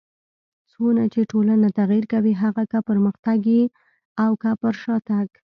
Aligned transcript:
څونه 0.71 1.03
چي 1.13 1.21
ټولنه 1.31 1.67
تغير 1.79 2.03
کوي؛ 2.13 2.33
هغه 2.43 2.63
که 2.71 2.79
پرمختګ 2.89 3.39
يي 3.53 3.63
او 4.23 4.31
که 4.41 4.51
پر 4.61 4.73
شاتګ. 4.81 5.27